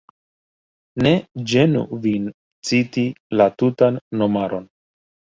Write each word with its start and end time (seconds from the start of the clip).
Ne 1.07 1.09
ĝenu 1.51 1.83
vin 2.05 2.25
citi 2.69 3.03
la 3.41 3.47
tutan 3.63 4.01
nomaron. 4.23 4.65